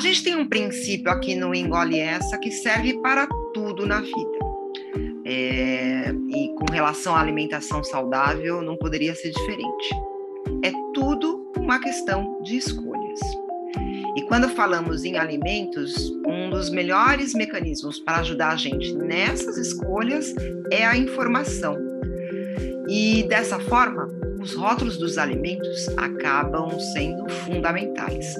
[0.00, 4.38] A gente tem um princípio aqui no Engole Essa que serve para tudo na vida.
[5.26, 9.90] É, e com relação à alimentação saudável, não poderia ser diferente.
[10.64, 13.20] É tudo uma questão de escolhas.
[14.16, 20.34] E quando falamos em alimentos, um dos melhores mecanismos para ajudar a gente nessas escolhas
[20.70, 21.76] é a informação.
[22.88, 24.08] E dessa forma,
[24.40, 28.34] os rótulos dos alimentos acabam sendo fundamentais.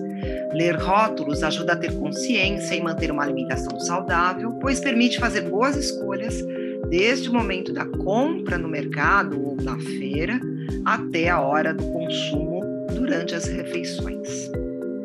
[0.52, 5.76] Ler rótulos ajuda a ter consciência e manter uma alimentação saudável, pois permite fazer boas
[5.76, 6.44] escolhas
[6.88, 10.40] desde o momento da compra no mercado ou na feira
[10.84, 12.60] até a hora do consumo
[12.92, 14.28] durante as refeições.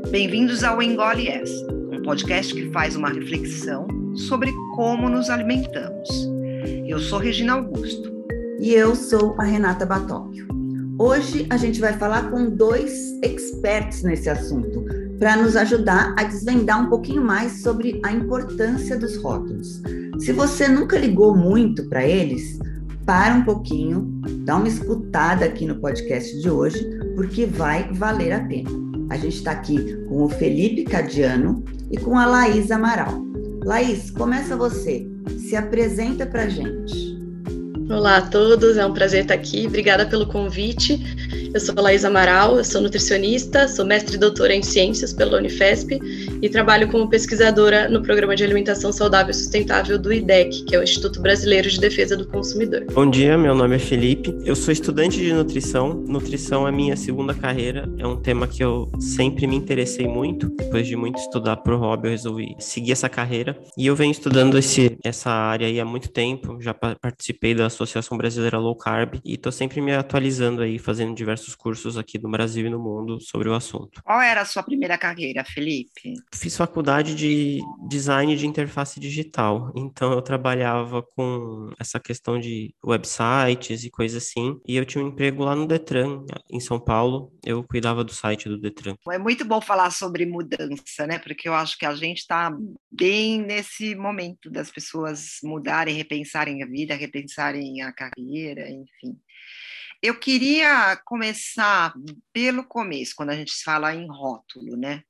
[0.10, 6.10] Bem-vindos ao Engole Essa, um podcast que faz uma reflexão sobre como nos alimentamos.
[6.88, 8.16] Eu sou Regina Augusto.
[8.60, 10.48] E eu sou a Renata Batóquio.
[10.98, 14.86] Hoje a gente vai falar com dois experts nesse assunto,
[15.20, 19.82] para nos ajudar a desvendar um pouquinho mais sobre a importância dos rótulos.
[20.20, 22.60] Se você nunca ligou muito para eles,
[23.06, 26.84] para um pouquinho, dá uma escutada aqui no podcast de hoje,
[27.16, 28.70] porque vai valer a pena.
[29.10, 33.24] A gente está aqui com o Felipe Cadiano e com a Laís Amaral.
[33.64, 35.08] Laís, começa você.
[35.38, 37.16] Se apresenta para gente.
[37.90, 39.68] Olá a todos, é um prazer estar aqui.
[39.68, 41.00] Obrigada pelo convite.
[41.56, 45.98] Eu sou Laís Amaral, eu sou nutricionista, sou mestre e doutora em ciências pela Unifesp
[46.42, 50.80] e trabalho como pesquisadora no Programa de Alimentação Saudável e Sustentável do IDEC, que é
[50.80, 52.84] o Instituto Brasileiro de Defesa do Consumidor.
[52.92, 55.94] Bom dia, meu nome é Felipe, eu sou estudante de nutrição.
[55.94, 60.50] Nutrição é minha segunda carreira, é um tema que eu sempre me interessei muito.
[60.58, 64.58] Depois de muito estudar pro hobby, eu resolvi seguir essa carreira e eu venho estudando
[64.58, 66.58] esse, essa área aí há muito tempo.
[66.62, 71.45] Já participei da Associação Brasileira Low Carb e estou sempre me atualizando aí, fazendo diversos
[71.46, 74.02] diversos cursos aqui no Brasil e no mundo sobre o assunto.
[74.04, 76.14] Qual era a sua primeira carreira, Felipe?
[76.34, 83.84] Fiz faculdade de design de interface digital, então eu trabalhava com essa questão de websites
[83.84, 87.64] e coisas assim, e eu tinha um emprego lá no Detran, em São Paulo, eu
[87.64, 88.96] cuidava do site do Detran.
[89.12, 91.20] É muito bom falar sobre mudança, né?
[91.20, 92.56] Porque eu acho que a gente está
[92.92, 99.18] bem nesse momento das pessoas mudarem, repensarem a vida, repensarem a carreira, enfim.
[100.06, 101.92] Eu queria começar
[102.32, 105.02] pelo começo, quando a gente fala em rótulo, né?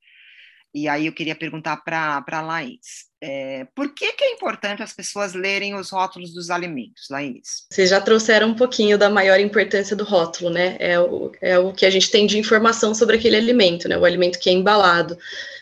[0.74, 3.06] E aí eu queria perguntar para a Laís.
[3.20, 7.66] É, por que, que é importante as pessoas lerem os rótulos dos alimentos, Laís?
[7.70, 10.78] Vocês já trouxeram um pouquinho da maior importância do rótulo, né?
[10.80, 13.98] É o, é o que a gente tem de informação sobre aquele alimento, né?
[13.98, 15.18] O alimento que é embalado.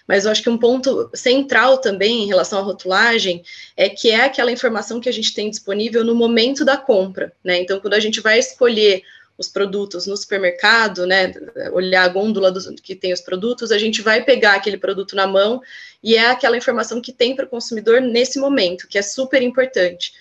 [0.07, 3.43] Mas eu acho que um ponto central também em relação à rotulagem
[3.75, 7.59] é que é aquela informação que a gente tem disponível no momento da compra, né?
[7.59, 9.01] Então, quando a gente vai escolher
[9.43, 11.33] os produtos no supermercado, né,
[11.73, 15.27] olhar a gôndola dos, que tem os produtos, a gente vai pegar aquele produto na
[15.27, 15.61] mão
[16.01, 20.13] e é aquela informação que tem para o consumidor nesse momento, que é super importante.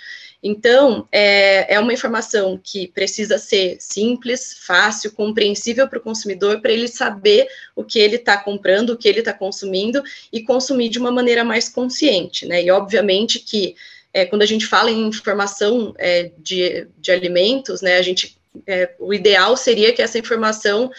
[0.42, 6.72] Então, é, é uma informação que precisa ser simples, fácil, compreensível para o consumidor, para
[6.72, 7.46] ele saber
[7.76, 11.44] o que ele está comprando, o que ele está consumindo e consumir de uma maneira
[11.44, 12.60] mais consciente, né?
[12.60, 13.76] E obviamente que
[14.12, 18.36] é, quando a gente fala em informação é, de, de alimentos, né, a gente
[18.66, 20.90] é, o ideal seria que essa informação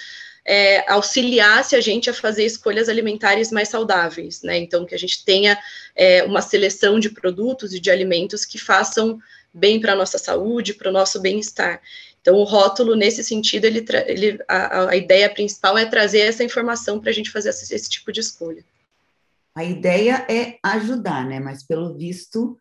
[0.45, 4.57] é, auxiliasse a gente a fazer escolhas alimentares mais saudáveis, né?
[4.57, 5.57] Então, que a gente tenha
[5.95, 9.19] é, uma seleção de produtos e de alimentos que façam
[9.53, 11.81] bem para a nossa saúde, para o nosso bem-estar.
[12.21, 16.99] Então, o rótulo, nesse sentido, ele, ele a, a, ideia principal é trazer essa informação
[16.99, 18.63] para a gente fazer esse, esse tipo de escolha.
[19.55, 21.39] A ideia é ajudar, né?
[21.39, 22.57] Mas, pelo visto,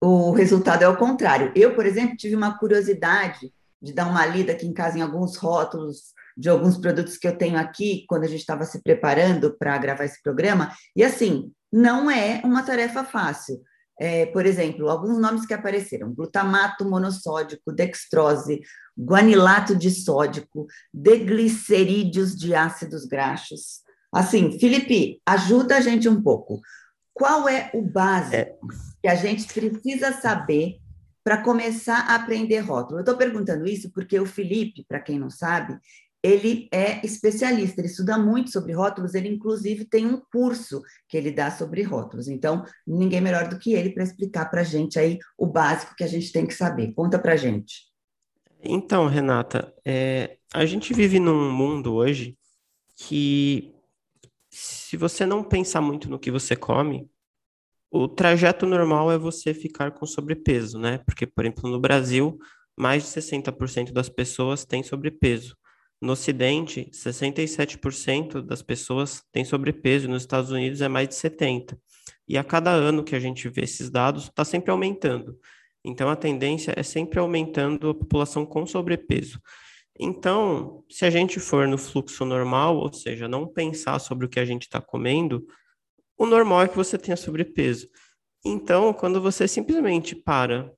[0.00, 1.52] o resultado é o contrário.
[1.54, 5.36] Eu, por exemplo, tive uma curiosidade de dar uma lida aqui em casa em alguns
[5.36, 9.76] rótulos de alguns produtos que eu tenho aqui, quando a gente estava se preparando para
[9.76, 13.60] gravar esse programa, e assim, não é uma tarefa fácil.
[14.00, 18.62] É, por exemplo, alguns nomes que apareceram: glutamato monossódico, dextrose,
[18.98, 23.80] guanilato disódico, deglicerídeos de ácidos graxos.
[24.10, 26.60] Assim, Felipe, ajuda a gente um pouco.
[27.12, 28.56] Qual é o básico é.
[29.02, 30.79] que a gente precisa saber
[31.22, 32.98] para começar a aprender rótulo.
[32.98, 35.78] Eu estou perguntando isso porque o Felipe, para quem não sabe,
[36.22, 41.30] ele é especialista, ele estuda muito sobre rótulos, ele inclusive tem um curso que ele
[41.30, 42.28] dá sobre rótulos.
[42.28, 46.04] Então, ninguém melhor do que ele para explicar para a gente aí o básico que
[46.04, 46.92] a gente tem que saber.
[46.92, 47.88] Conta para a gente.
[48.62, 52.36] Então, Renata, é, a gente vive num mundo hoje
[52.94, 53.74] que
[54.50, 57.08] se você não pensar muito no que você come,
[57.90, 60.98] o trajeto normal é você ficar com sobrepeso, né?
[61.04, 62.38] Porque, por exemplo, no Brasil,
[62.76, 65.56] mais de 60% das pessoas têm sobrepeso.
[66.00, 71.76] No Ocidente, 67% das pessoas têm sobrepeso, nos Estados Unidos é mais de 70%.
[72.26, 75.36] E a cada ano que a gente vê esses dados, está sempre aumentando.
[75.84, 79.40] Então, a tendência é sempre aumentando a população com sobrepeso.
[79.98, 84.40] Então, se a gente for no fluxo normal, ou seja, não pensar sobre o que
[84.40, 85.44] a gente está comendo,
[86.20, 87.88] o normal é que você tenha sobrepeso.
[88.44, 90.70] Então, quando você simplesmente para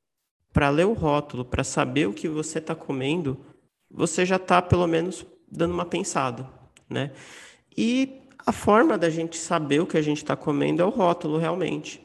[0.52, 3.44] para ler o rótulo, para saber o que você está comendo,
[3.90, 6.48] você já está pelo menos dando uma pensada,
[6.88, 7.10] né?
[7.76, 11.38] E a forma da gente saber o que a gente está comendo é o rótulo,
[11.38, 12.00] realmente.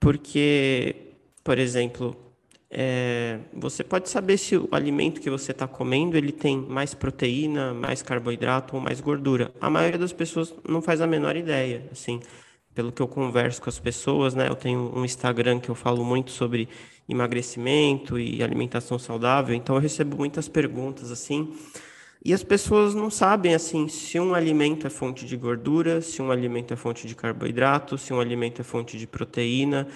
[0.00, 1.12] Porque,
[1.44, 2.16] por exemplo,
[2.68, 7.74] é, você pode saber se o alimento que você está comendo ele tem mais proteína,
[7.74, 9.52] mais carboidrato ou mais gordura.
[9.60, 12.18] A maioria das pessoas não faz a menor ideia, assim,
[12.74, 14.48] pelo que eu converso com as pessoas, né?
[14.48, 16.68] Eu tenho um Instagram que eu falo muito sobre
[17.08, 21.52] emagrecimento e alimentação saudável, então eu recebo muitas perguntas assim.
[22.24, 26.30] E as pessoas não sabem assim se um alimento é fonte de gordura, se um
[26.30, 29.88] alimento é fonte de carboidrato, se um alimento é fonte de proteína.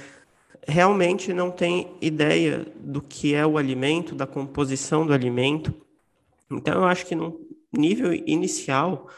[0.67, 5.73] Realmente não tem ideia do que é o alimento, da composição do alimento.
[6.51, 7.41] Então eu acho que no
[7.73, 9.09] nível inicial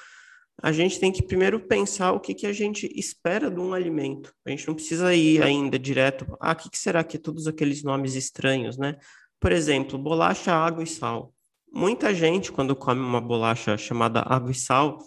[0.61, 4.35] a gente tem que primeiro pensar o que, que a gente espera de um alimento.
[4.45, 7.47] A gente não precisa ir ainda direto, ah, o que, que será que é todos
[7.47, 8.97] aqueles nomes estranhos, né?
[9.41, 11.33] Por exemplo, bolacha, água e sal.
[11.73, 14.99] Muita gente, quando come uma bolacha chamada água e sal,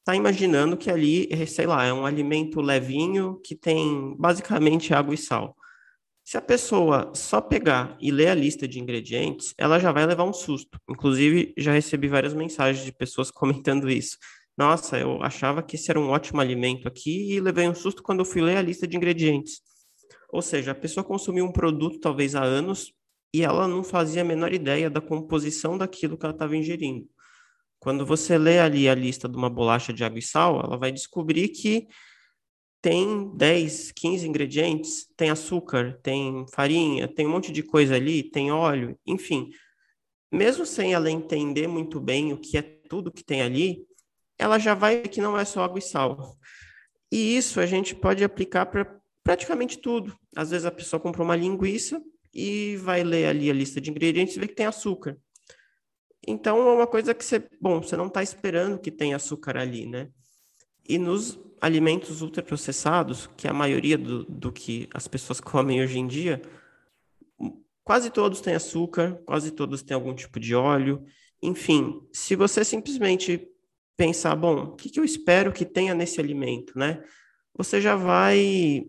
[0.00, 5.18] está imaginando que ali, sei lá, é um alimento levinho que tem basicamente água e
[5.18, 5.54] sal.
[6.24, 10.24] Se a pessoa só pegar e ler a lista de ingredientes, ela já vai levar
[10.24, 10.78] um susto.
[10.90, 14.18] Inclusive, já recebi várias mensagens de pessoas comentando isso.
[14.58, 18.18] Nossa, eu achava que esse era um ótimo alimento aqui e levei um susto quando
[18.18, 19.60] eu fui ler a lista de ingredientes.
[20.30, 22.92] Ou seja, a pessoa consumiu um produto talvez há anos
[23.32, 27.08] e ela não fazia a menor ideia da composição daquilo que ela estava ingerindo.
[27.78, 30.90] Quando você lê ali a lista de uma bolacha de água e sal, ela vai
[30.90, 31.86] descobrir que
[32.82, 38.50] tem 10, 15 ingredientes, tem açúcar, tem farinha, tem um monte de coisa ali, tem
[38.50, 39.50] óleo, enfim.
[40.32, 43.87] Mesmo sem ela entender muito bem o que é tudo que tem ali,
[44.38, 46.36] ela já vai que não é só água e sal.
[47.10, 50.16] E isso a gente pode aplicar para praticamente tudo.
[50.36, 52.02] Às vezes a pessoa comprou uma linguiça,
[52.32, 55.16] e vai ler ali a lista de ingredientes e vê que tem açúcar.
[56.26, 59.86] Então é uma coisa que você, bom, você não está esperando que tenha açúcar ali,
[59.86, 60.08] né?
[60.86, 65.98] E nos alimentos ultraprocessados, que é a maioria do, do que as pessoas comem hoje
[65.98, 66.40] em dia,
[67.82, 71.04] quase todos têm açúcar, quase todos têm algum tipo de óleo.
[71.42, 73.48] Enfim, se você simplesmente
[73.98, 77.02] pensar, bom, o que, que eu espero que tenha nesse alimento, né?
[77.56, 78.84] Você já vai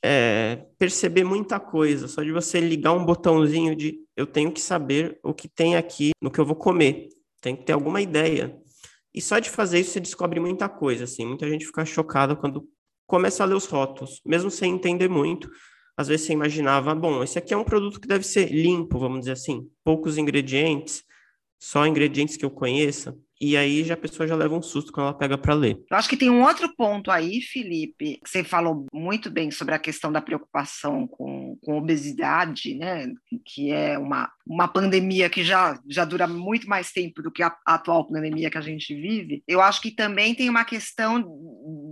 [0.00, 5.18] é, perceber muita coisa, só de você ligar um botãozinho de eu tenho que saber
[5.22, 7.08] o que tem aqui no que eu vou comer,
[7.40, 8.56] tem que ter alguma ideia.
[9.12, 12.66] E só de fazer isso você descobre muita coisa, assim, muita gente fica chocada quando
[13.04, 15.50] começa a ler os rótulos, mesmo sem entender muito.
[15.96, 19.20] Às vezes você imaginava, bom, esse aqui é um produto que deve ser limpo, vamos
[19.20, 21.02] dizer assim, poucos ingredientes,
[21.60, 23.16] só ingredientes que eu conheça.
[23.42, 25.82] E aí já a pessoa já leva um susto quando ela pega para ler.
[25.90, 29.74] Eu acho que tem um outro ponto aí, Felipe, que você falou muito bem sobre
[29.74, 33.12] a questão da preocupação com, com obesidade, né?
[33.44, 37.52] Que é uma, uma pandemia que já, já dura muito mais tempo do que a,
[37.66, 39.42] a atual pandemia que a gente vive.
[39.48, 41.20] Eu acho que também tem uma questão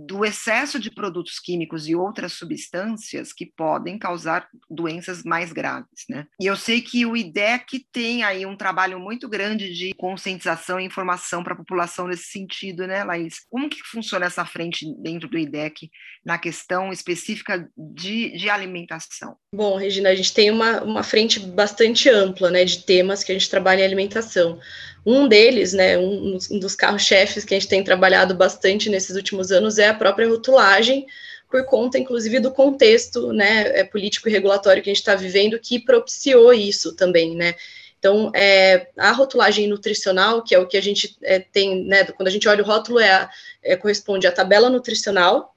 [0.07, 6.27] do excesso de produtos químicos e outras substâncias que podem causar doenças mais graves, né?
[6.39, 10.85] E eu sei que o IDEC tem aí um trabalho muito grande de conscientização e
[10.85, 13.45] informação para a população nesse sentido, né, Laís?
[13.49, 15.89] Como que funciona essa frente dentro do IDEC
[16.25, 19.35] na questão específica de, de alimentação?
[19.53, 23.35] Bom, Regina, a gente tem uma, uma frente bastante ampla, né, de temas que a
[23.35, 24.59] gente trabalha em alimentação.
[25.05, 29.51] Um deles, né, um, um dos carros-chefes que a gente tem trabalhado bastante nesses últimos
[29.51, 31.07] anos é a própria rotulagem,
[31.51, 35.59] por conta, inclusive, do contexto né, é, político e regulatório que a gente está vivendo,
[35.59, 37.55] que propiciou isso também, né?
[38.01, 42.27] Então, é, a rotulagem nutricional, que é o que a gente é, tem, né, quando
[42.27, 43.29] a gente olha o rótulo, é, a,
[43.61, 45.55] é corresponde à tabela nutricional,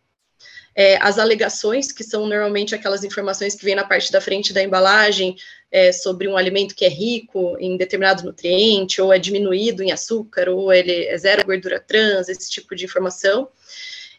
[0.74, 4.62] é, as alegações, que são normalmente aquelas informações que vêm na parte da frente da
[4.62, 5.36] embalagem
[5.72, 10.50] é, sobre um alimento que é rico em determinado nutriente, ou é diminuído em açúcar,
[10.50, 13.48] ou ele é zero gordura trans, esse tipo de informação.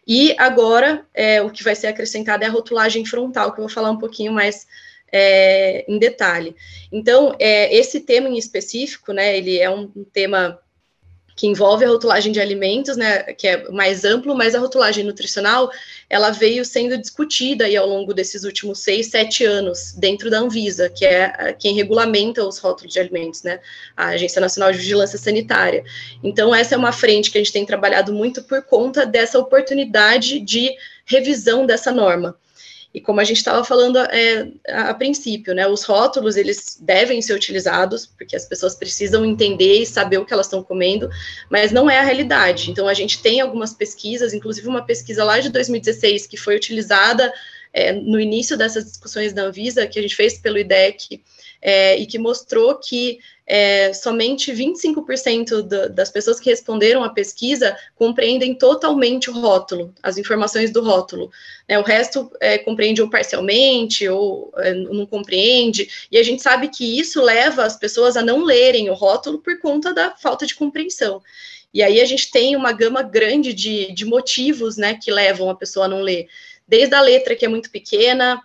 [0.07, 3.73] E agora, é, o que vai ser acrescentado é a rotulagem frontal, que eu vou
[3.73, 4.65] falar um pouquinho mais
[5.17, 6.53] é, em detalhe.
[6.91, 10.59] Então, é, esse tema em específico, né, ele é um, tema
[11.37, 15.71] que envolve a rotulagem de alimentos, né, que é mais amplo, mas a rotulagem nutricional,
[16.09, 20.89] ela veio sendo discutida aí ao longo desses últimos seis, sete anos dentro da Anvisa,
[20.89, 23.61] que é quem regulamenta os rótulos de alimentos, né,
[23.95, 25.81] a Agência Nacional de Vigilância Sanitária.
[26.21, 30.41] Então, essa é uma frente que a gente tem trabalhado muito por conta dessa oportunidade
[30.41, 32.37] de revisão dessa norma.
[32.95, 37.21] E como a gente estava falando é, a, a, princípio, né, os rótulos eles devem
[37.21, 41.09] ser utilizados porque as pessoas precisam entender e saber o que elas estão comendo,
[41.49, 42.71] mas não é a realidade.
[42.71, 47.33] Então a gente tem algumas pesquisas, inclusive uma pesquisa lá de 2016 que foi utilizada
[47.73, 51.21] é, no início dessas discussões da Anvisa que a gente fez pelo IDEC
[51.67, 53.17] é, e que mostrou que
[53.47, 60.19] é, somente 25% do, das pessoas que responderam à pesquisa compreendem totalmente o rótulo, as
[60.19, 61.31] informações do rótulo.
[61.67, 66.67] Né, o resto é, compreende ou parcialmente ou é, não compreende, e a gente sabe
[66.67, 70.53] que isso leva as pessoas a não lerem o rótulo por conta da falta de
[70.53, 71.19] compreensão.
[71.73, 75.55] E aí a gente tem uma gama grande de, de motivos né, que levam a
[75.55, 76.27] pessoa a não ler.
[76.67, 78.39] Desde a letra, que é muito pequena,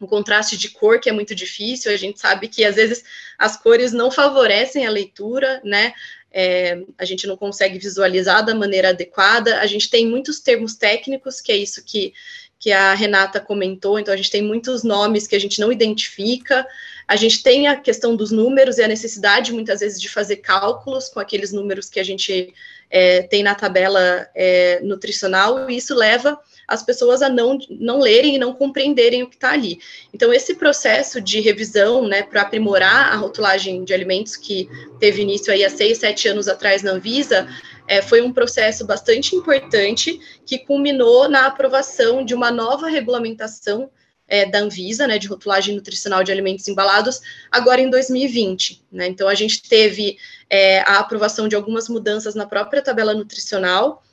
[0.00, 3.04] um contraste de cor que é muito difícil, a gente sabe que às vezes
[3.38, 5.92] as cores não favorecem a leitura, né?
[6.32, 11.40] É, a gente não consegue visualizar da maneira adequada, a gente tem muitos termos técnicos,
[11.40, 12.14] que é isso que,
[12.56, 16.64] que a Renata comentou, então a gente tem muitos nomes que a gente não identifica,
[17.06, 21.08] a gente tem a questão dos números e a necessidade, muitas vezes, de fazer cálculos
[21.08, 22.54] com aqueles números que a gente
[22.88, 26.38] é, tem na tabela é, nutricional, e isso leva
[26.70, 29.80] as pessoas a não, não lerem e não compreenderem o que está ali.
[30.14, 34.68] Então, esse processo de revisão, né, para aprimorar a rotulagem de alimentos que
[35.00, 37.48] teve início aí há seis, sete anos atrás na Anvisa,
[37.88, 43.90] é, foi um processo bastante importante que culminou na aprovação de uma nova regulamentação
[44.28, 48.84] é, da Anvisa, né, de rotulagem nutricional de alimentos embalados, agora em 2020.
[48.92, 49.08] Né?
[49.08, 54.04] Então, a gente teve é, a aprovação de algumas mudanças na própria tabela nutricional,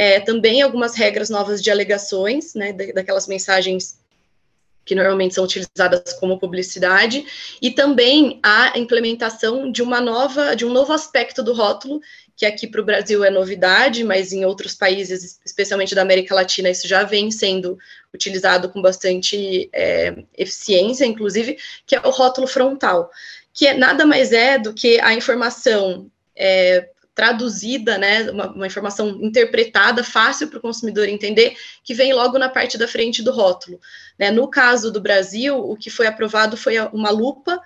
[0.00, 3.98] é, também algumas regras novas de alegações, né, daquelas mensagens
[4.82, 7.22] que normalmente são utilizadas como publicidade,
[7.60, 12.00] e também a implementação de uma nova, de um novo aspecto do rótulo,
[12.34, 16.70] que aqui para o Brasil é novidade, mas em outros países, especialmente da América Latina,
[16.70, 17.78] isso já vem sendo
[18.12, 23.10] utilizado com bastante é, eficiência, inclusive, que é o rótulo frontal,
[23.52, 26.88] que é, nada mais é do que a informação é,
[27.20, 32.48] traduzida, né, uma, uma informação interpretada, fácil para o consumidor entender, que vem logo na
[32.48, 33.78] parte da frente do rótulo.
[34.18, 34.30] Né?
[34.30, 37.60] No caso do Brasil, o que foi aprovado foi uma lupa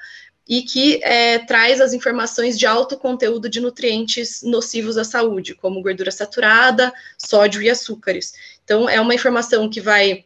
[0.49, 5.81] e que é, traz as informações de alto conteúdo de nutrientes nocivos à saúde, como
[5.81, 8.33] gordura saturada, sódio e açúcares.
[8.65, 10.25] Então, é uma informação que vai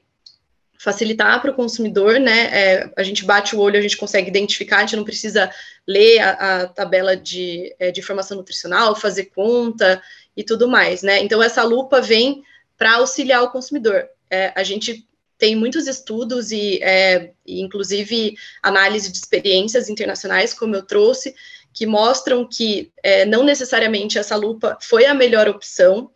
[0.79, 2.51] facilitar para o consumidor, né?
[2.53, 5.51] É, a gente bate o olho, a gente consegue identificar, a gente não precisa
[5.87, 10.01] ler a, a tabela de, é, de informação nutricional, fazer conta
[10.37, 11.19] e tudo mais, né?
[11.21, 12.45] Então, essa lupa vem
[12.77, 14.09] para auxiliar o consumidor.
[14.31, 15.05] É, a gente
[15.37, 21.35] tem muitos estudos e, é, e, inclusive, análise de experiências internacionais, como eu trouxe,
[21.73, 26.11] que mostram que é, não necessariamente essa lupa foi a melhor opção,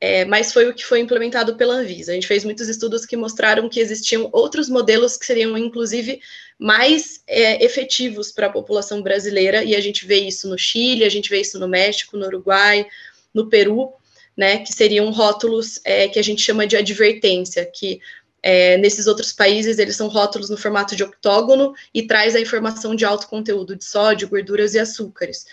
[0.00, 2.12] é, mas foi o que foi implementado pela Anvisa.
[2.12, 6.20] A gente fez muitos estudos que mostraram que existiam outros modelos que seriam, inclusive,
[6.58, 11.08] mais é, efetivos para a população brasileira, e a gente vê isso no Chile, a
[11.08, 12.86] gente vê isso no México, no Uruguai,
[13.34, 13.92] no Peru,
[14.36, 18.00] né, que seriam rótulos é, que a gente chama de advertência, que
[18.40, 22.94] é, nesses outros países eles são rótulos no formato de octógono e traz a informação
[22.94, 25.44] de alto conteúdo de sódio, gorduras e açúcares.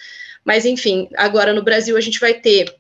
[0.44, 2.76] Mas, enfim, agora no Brasil a gente vai ter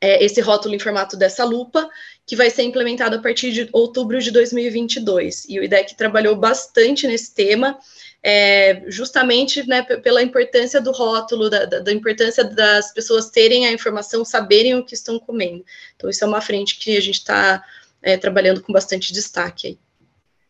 [0.00, 1.88] é, esse rótulo em formato dessa lupa,
[2.26, 5.46] que vai ser implementado a partir de outubro de 2022.
[5.48, 7.78] E o IDEC trabalhou bastante nesse tema,
[8.22, 13.72] é, justamente né, pela importância do rótulo, da, da, da, importância das pessoas terem a
[13.72, 15.64] informação, saberem o que estão comendo.
[15.94, 17.64] Então, isso é uma frente que a gente está
[18.02, 19.78] é, trabalhando com bastante destaque aí.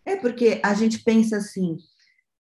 [0.05, 1.79] É porque a gente pensa assim,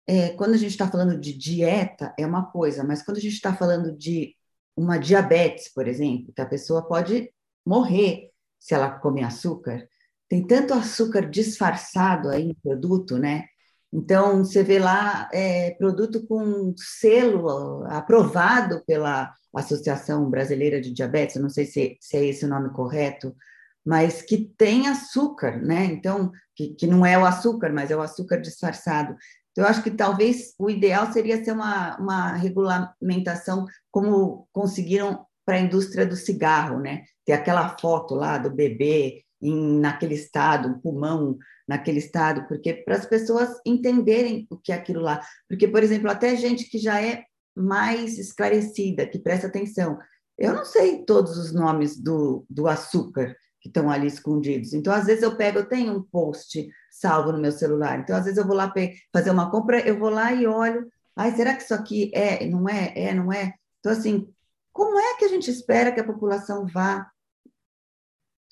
[0.06, 3.34] é, quando a gente está falando de dieta, é uma coisa, mas quando a gente
[3.34, 4.34] está falando de
[4.76, 7.30] uma diabetes, por exemplo, que a pessoa pode
[7.64, 9.86] morrer se ela comer açúcar.
[10.28, 13.44] Tem tanto açúcar disfarçado aí no produto, né?
[13.92, 21.50] Então, você vê lá é, produto com selo aprovado pela Associação Brasileira de Diabetes, não
[21.50, 23.36] sei se, se é esse o nome correto,
[23.84, 25.84] mas que tem açúcar, né?
[25.84, 29.14] Então, que, que não é o açúcar, mas é o açúcar disfarçado.
[29.56, 35.60] Eu acho que talvez o ideal seria ser uma, uma regulamentação como conseguiram para a
[35.60, 37.02] indústria do cigarro, né?
[37.24, 41.36] Ter aquela foto lá do bebê em, naquele estado, um pulmão
[41.68, 45.20] naquele estado, porque para as pessoas entenderem o que é aquilo lá.
[45.48, 49.98] Porque, por exemplo, até gente que já é mais esclarecida, que presta atenção,
[50.38, 54.74] Eu não sei todos os nomes do, do açúcar que estão ali escondidos.
[54.74, 58.00] Então, às vezes eu pego, eu tenho um post salvo no meu celular.
[58.00, 58.72] Então, às vezes eu vou lá
[59.12, 60.90] fazer uma compra, eu vou lá e olho.
[61.14, 63.54] Ai, será que isso aqui é, não é, é, não é?
[63.78, 64.28] Então, assim,
[64.72, 67.08] como é que a gente espera que a população vá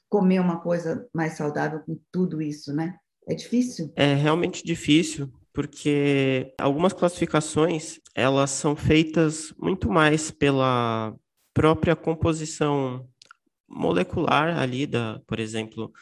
[0.08, 2.96] comer uma coisa mais saudável com tudo isso, né?
[3.28, 3.92] É difícil?
[3.96, 11.14] É realmente difícil, porque algumas classificações, elas são feitas muito mais pela
[11.52, 13.08] própria composição
[13.70, 15.92] molecular ali da, por exemplo,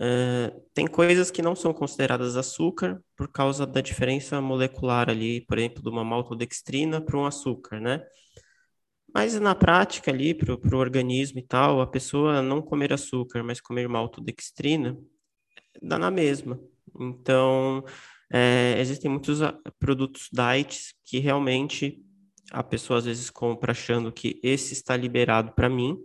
[0.00, 5.58] uh, tem coisas que não são consideradas açúcar por causa da diferença molecular ali, por
[5.58, 8.02] exemplo, de uma maltodextrina para um açúcar, né?
[9.14, 13.60] Mas na prática ali, para o organismo e tal, a pessoa não comer açúcar, mas
[13.60, 14.96] comer maltodextrina,
[15.82, 16.60] dá na mesma.
[16.98, 17.84] Então,
[18.30, 22.02] é, existem muitos ah, produtos diets que realmente
[22.50, 25.98] a pessoa às vezes compra achando que esse está liberado para mim,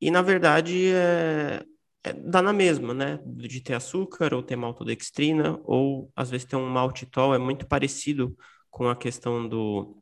[0.00, 1.64] e, na verdade, é,
[2.04, 3.18] é, dá na mesma, né?
[3.24, 8.36] De ter açúcar ou ter maltodextrina, ou às vezes ter um maltitol, é muito parecido
[8.70, 9.98] com a questão do,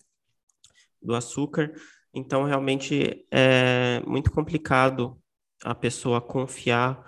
[1.02, 1.72] do açúcar.
[2.12, 5.18] Então, realmente, é muito complicado
[5.64, 7.02] a pessoa confiar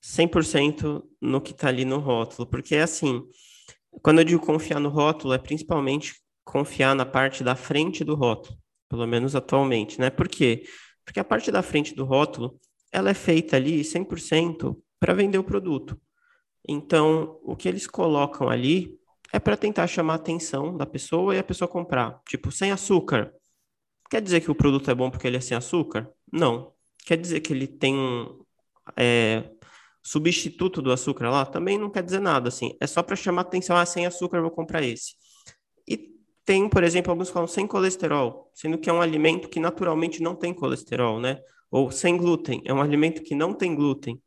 [0.00, 3.22] 100% no que está ali no rótulo, porque assim,
[4.02, 6.14] quando eu digo confiar no rótulo, é principalmente
[6.44, 10.10] confiar na parte da frente do rótulo, pelo menos atualmente, né?
[10.10, 10.64] Por quê?
[11.04, 12.58] Porque a parte da frente do rótulo,
[12.90, 16.00] ela é feita ali 100% para vender o produto.
[16.66, 18.98] Então, o que eles colocam ali
[19.32, 22.20] é para tentar chamar a atenção da pessoa e a pessoa comprar.
[22.26, 23.32] Tipo, sem açúcar.
[24.08, 26.08] Quer dizer que o produto é bom porque ele é sem açúcar?
[26.32, 26.72] Não.
[27.04, 28.44] Quer dizer que ele tem um
[28.96, 29.50] é,
[30.02, 31.44] substituto do açúcar lá?
[31.44, 32.76] Também não quer dizer nada, assim.
[32.80, 35.14] É só para chamar a atenção, ah, sem açúcar vou comprar esse.
[36.44, 40.34] Tem, por exemplo, alguns falam sem colesterol, sendo que é um alimento que naturalmente não
[40.34, 41.40] tem colesterol, né?
[41.70, 44.20] Ou sem glúten, é um alimento que não tem glúten.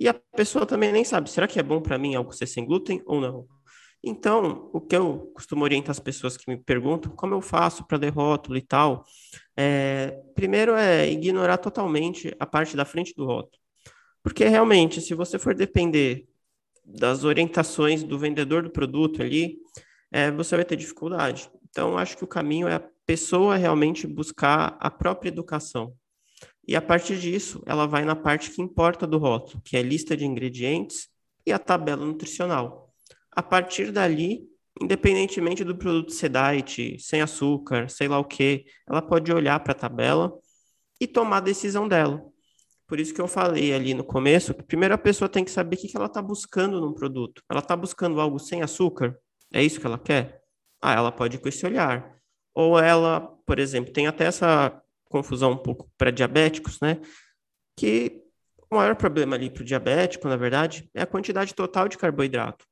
[0.00, 2.64] E a pessoa também nem sabe, será que é bom para mim algo ser sem
[2.64, 3.46] glúten ou não?
[4.02, 7.98] Então, o que eu costumo orientar as pessoas que me perguntam como eu faço para
[7.98, 9.04] ler rótulo e tal,
[9.56, 13.62] é, primeiro é ignorar totalmente a parte da frente do rótulo.
[14.22, 16.26] Porque realmente, se você for depender
[16.84, 19.58] das orientações do vendedor do produto ali,
[20.12, 21.50] é, você vai ter dificuldade.
[21.70, 25.94] Então, acho que o caminho é a pessoa realmente buscar a própria educação.
[26.68, 29.82] E a partir disso, ela vai na parte que importa do rótulo, que é a
[29.82, 31.08] lista de ingredientes
[31.46, 32.94] e a tabela nutricional.
[33.30, 34.44] A partir dali,
[34.80, 39.72] independentemente do produto ser diet, sem açúcar, sei lá o que, ela pode olhar para
[39.72, 40.32] a tabela
[41.00, 42.22] e tomar a decisão dela.
[42.86, 45.76] Por isso que eu falei ali no começo, que primeiro a pessoa tem que saber
[45.76, 47.42] o que ela está buscando num produto.
[47.50, 49.18] Ela está buscando algo sem açúcar?
[49.52, 50.42] É isso que ela quer?
[50.80, 52.16] Ah, ela pode ir com esse olhar.
[52.54, 57.00] Ou ela, por exemplo, tem até essa confusão um pouco para diabéticos, né?
[57.76, 58.22] Que
[58.70, 62.64] o maior problema ali para o diabético, na verdade, é a quantidade total de carboidrato.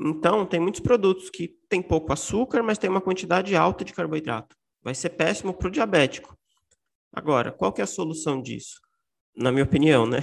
[0.00, 4.54] Então, tem muitos produtos que tem pouco açúcar, mas tem uma quantidade alta de carboidrato.
[4.82, 6.36] Vai ser péssimo para o diabético.
[7.12, 8.80] Agora, qual que é a solução disso?
[9.34, 10.18] Na minha opinião, né?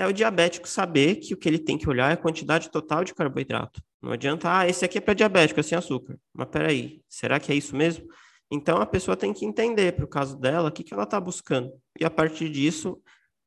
[0.00, 3.04] é o diabético saber que o que ele tem que olhar é a quantidade total
[3.04, 3.82] de carboidrato.
[4.02, 6.18] Não adianta, ah, esse aqui é para diabético, é sem açúcar.
[6.32, 8.06] Mas peraí, será que é isso mesmo?
[8.50, 11.20] Então a pessoa tem que entender, para o caso dela, o que, que ela está
[11.20, 11.72] buscando.
[11.98, 13.00] E a partir disso,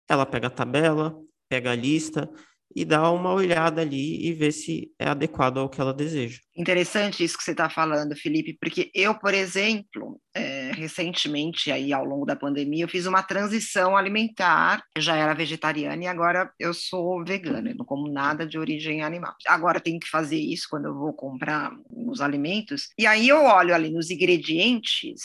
[0.08, 2.30] ela pega a tabela, pega a lista
[2.76, 6.40] e dá uma olhada ali e ver se é adequado ao que ela deseja.
[6.56, 12.06] Interessante isso que você está falando, Felipe, porque eu, por exemplo, é, recentemente, aí ao
[12.06, 14.84] longo da pandemia, eu fiz uma transição alimentar.
[14.96, 19.02] Eu já era vegetariana e agora eu sou vegana, eu não como nada de origem
[19.02, 19.34] animal.
[19.48, 22.90] Agora tenho que fazer isso quando eu vou comprar os alimentos.
[22.98, 25.22] E aí eu olho ali nos ingredientes,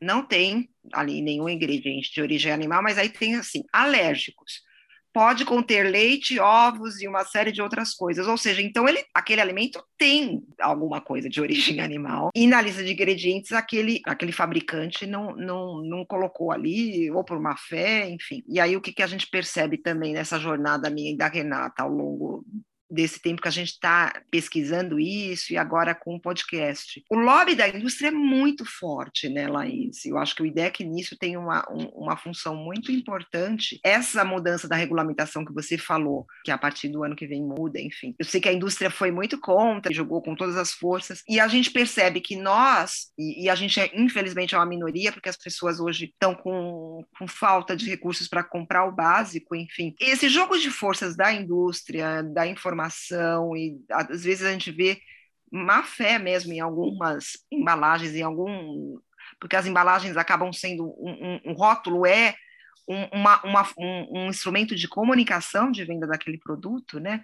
[0.00, 4.67] não tem ali nenhum ingrediente de origem animal, mas aí tem assim, alérgicos
[5.12, 8.26] pode conter leite, ovos e uma série de outras coisas.
[8.26, 12.30] Ou seja, então ele, aquele alimento tem alguma coisa de origem animal.
[12.34, 17.40] E na lista de ingredientes, aquele, aquele fabricante não, não, não colocou ali, ou por
[17.40, 18.42] má fé, enfim.
[18.48, 21.82] E aí o que, que a gente percebe também nessa jornada minha e da Renata
[21.82, 22.44] ao longo
[22.90, 27.02] desse tempo que a gente está pesquisando isso e agora com o podcast.
[27.10, 30.04] O lobby da indústria é muito forte, né, Laís?
[30.04, 33.78] Eu acho que o IDEC nisso tem uma, um, uma função muito importante.
[33.84, 37.80] Essa mudança da regulamentação que você falou, que a partir do ano que vem muda,
[37.80, 38.14] enfim.
[38.18, 41.48] Eu sei que a indústria foi muito contra, jogou com todas as forças, e a
[41.48, 45.36] gente percebe que nós, e, e a gente é, infelizmente é uma minoria, porque as
[45.36, 49.94] pessoas hoje estão com, com falta de recursos para comprar o básico, enfim.
[50.00, 55.00] Esse jogo de forças da indústria, da informação, informação e às vezes a gente vê
[55.50, 58.98] má fé mesmo em algumas embalagens, em algum
[59.40, 62.34] porque as embalagens acabam sendo um, um, um rótulo é
[62.88, 67.22] um, uma, uma, um, um, instrumento de comunicação de venda daquele produto, né?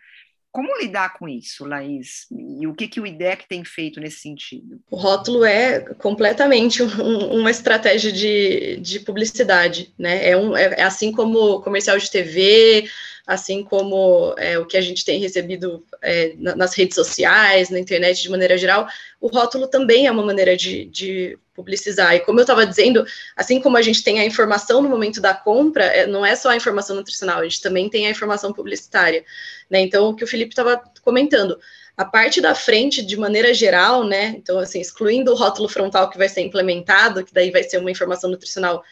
[0.54, 2.28] Como lidar com isso, Laís?
[2.30, 4.80] E o que, que o IDEC tem feito nesse sentido?
[4.88, 10.28] O rótulo é completamente um, uma estratégia de, de publicidade, né?
[10.28, 12.88] É, um, é, é assim como comercial de TV,
[13.26, 18.22] assim como é, o que a gente tem recebido é, nas redes sociais, na internet
[18.22, 18.86] de maneira geral,
[19.20, 22.14] o rótulo também é uma maneira de, de publicizar.
[22.14, 25.32] E como eu estava dizendo, assim como a gente tem a informação no momento da
[25.32, 29.24] compra, é, não é só a informação nutricional, a gente também tem a informação publicitária.
[29.70, 29.80] Né?
[29.80, 31.58] Então, o que o Felipe estava comentando,
[31.96, 34.34] a parte da frente, de maneira geral, né?
[34.36, 37.90] Então, assim, excluindo o rótulo frontal que vai ser implementado, que daí vai ser uma
[37.90, 38.82] informação nutricional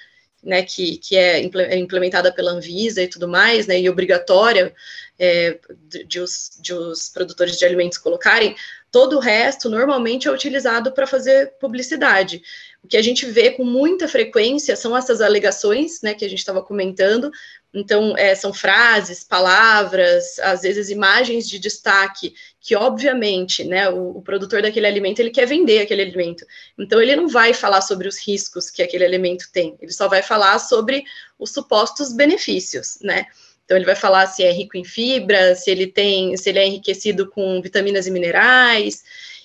[0.42, 4.74] né, que, que é, é implementada pela Anvisa e tudo mais, né, e obrigatória
[5.18, 8.56] é, de, de, os, de os produtores de alimentos colocarem,
[8.92, 12.42] todo o resto normalmente é utilizado para fazer publicidade.
[12.84, 16.40] O que a gente vê com muita frequência são essas alegações, né, que a gente
[16.40, 17.30] estava comentando.
[17.72, 24.22] Então, é, são frases, palavras, às vezes imagens de destaque, que obviamente, né, o, o,
[24.22, 26.44] produtor daquele alimento, ele quer vender aquele alimento.
[26.78, 30.22] Então, ele não vai falar sobre os riscos que aquele alimento tem, ele só vai
[30.22, 31.02] falar sobre
[31.38, 33.26] os supostos benefícios, né.
[33.64, 36.66] Então, ele vai falar se é rico em fibra, se ele tem, se ele é
[36.66, 39.02] enriquecido com vitaminas e minerais,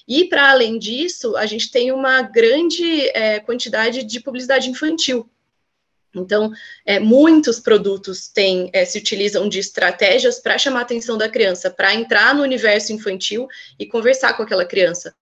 [0.08, 5.30] e, para além disso, a gente tem uma grande é, quantidade de publicidade infantil.
[6.16, 6.52] Então,
[6.86, 11.70] é, muitos produtos têm, é, se utilizam de estratégias para chamar a atenção da criança,
[11.70, 15.14] para entrar no universo infantil e conversar com aquela criança.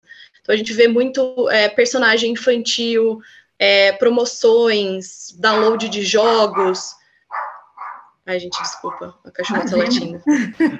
[0.41, 3.19] Então, a gente vê muito é, personagem infantil,
[3.57, 6.91] é, promoções, download de jogos.
[8.25, 10.21] Ai, gente, desculpa, a cachorra está latindo.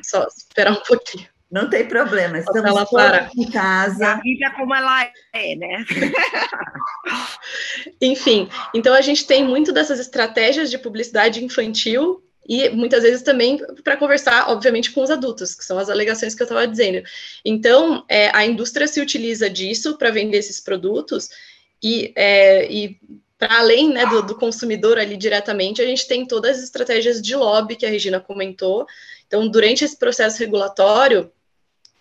[0.04, 1.28] Só esperar um pouquinho.
[1.52, 3.30] Não tem problema, estamos ela para.
[3.38, 4.14] em casa.
[4.14, 5.86] A vida como ela é, né?
[8.02, 13.60] Enfim, então a gente tem muito dessas estratégias de publicidade infantil e muitas vezes também
[13.84, 17.04] para conversar, obviamente, com os adultos, que são as alegações que eu estava dizendo.
[17.44, 21.30] Então, é, a indústria se utiliza disso para vender esses produtos
[21.82, 23.00] e, é, e
[23.38, 27.36] para além né, do, do, consumidor ali diretamente, a gente tem todas as estratégias de
[27.36, 28.88] lobby que a Regina comentou.
[29.28, 31.32] Então, durante esse processo regulatório,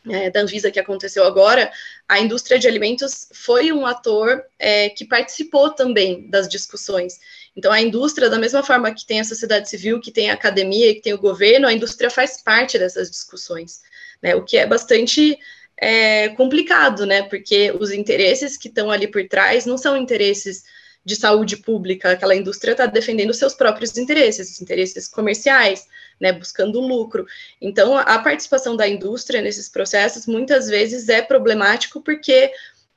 [0.09, 1.73] é, da Anvisa que aconteceu agora,
[2.09, 7.19] a indústria de alimentos foi um ator é, que participou também das discussões.
[7.57, 10.95] Então, a indústria, da mesma forma que tem a sociedade civil, que tem a academia
[10.95, 13.81] que tem o governo, a indústria faz parte dessas discussões,
[14.23, 14.35] né?
[14.35, 15.39] O que é bastante
[15.77, 17.23] é, complicado, né?
[17.23, 20.65] Porque os interesses que estão ali por trás não são interesses
[21.05, 25.87] de saúde pública, aquela indústria está defendendo seus próprios interesses, interesses comerciais,
[26.21, 27.27] né, buscando lucro.
[27.61, 32.51] Então, a participação da indústria nesses processos muitas vezes é problemático porque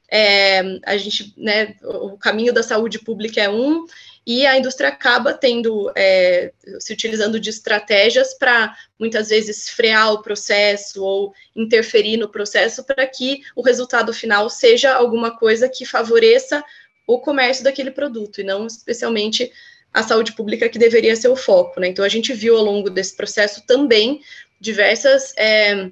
[0.10, 3.86] é, a gente, né, o caminho da saúde pública é um
[4.26, 10.22] e a indústria acaba tendo, é, se utilizando de estratégias para muitas vezes frear o
[10.22, 16.63] processo ou interferir no processo para que o resultado final seja alguma coisa que favoreça
[17.08, 19.50] o comércio daquele produto, e não especialmente
[19.93, 21.80] a saúde pública, que deveria ser o foco.
[21.80, 21.88] Né?
[21.88, 24.22] Então, a gente viu ao longo desse processo também
[24.60, 25.34] diversas.
[25.38, 25.89] É,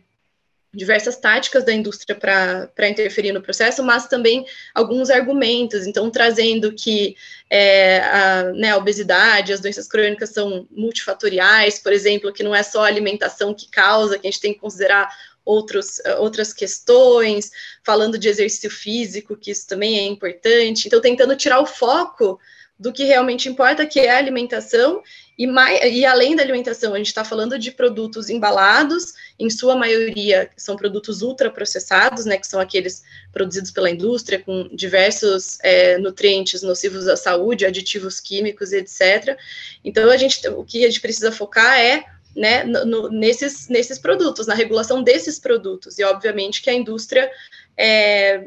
[0.76, 7.16] diversas táticas da indústria para interferir no processo, mas também alguns argumentos, então trazendo que
[7.50, 12.62] é, a, né, a, obesidade, as doenças crônicas são multifatoriais, por exemplo, que não é
[12.62, 15.10] só a alimentação que causa, que a gente tem que considerar
[15.46, 17.52] outros, eh, outras questões,
[17.84, 20.88] falando de exercício físico, que isso também é importante.
[20.88, 22.40] Então, tentando tirar o foco
[22.78, 25.02] do que realmente importa, que é a alimentação,
[25.38, 29.76] e, mais, e além da alimentação, a gente está falando de produtos embalados, em sua
[29.76, 36.62] maioria são produtos ultraprocessados, né, que são aqueles produzidos pela indústria, com diversos é, nutrientes
[36.62, 39.38] nocivos à saúde, aditivos químicos, etc.
[39.84, 44.48] Então, a gente, o que a gente precisa focar é né, no, nesses, nesses produtos,
[44.48, 45.98] na regulação desses produtos.
[45.98, 47.32] E, obviamente, que a indústria
[47.78, 48.44] é,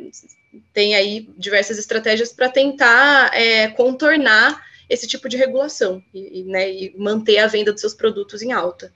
[0.73, 6.71] tem aí diversas estratégias para tentar é, contornar esse tipo de regulação e, e, né,
[6.71, 8.93] e manter a venda dos seus produtos em alta.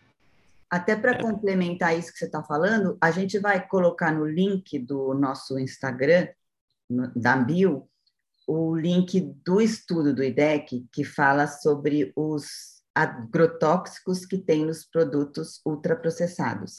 [0.71, 5.13] Até para complementar isso que você está falando, a gente vai colocar no link do
[5.13, 6.29] nosso Instagram,
[6.89, 7.87] no, da Bio,
[8.47, 15.61] o link do estudo do IDEC, que fala sobre os agrotóxicos que tem nos produtos
[15.65, 16.77] ultraprocessados.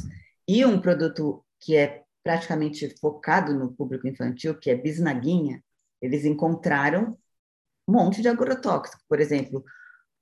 [0.47, 5.63] E um produto que é praticamente focado no público infantil, que é bisnaguinha,
[6.02, 7.17] eles encontraram
[7.88, 9.63] um monte de agrotóxico, por exemplo,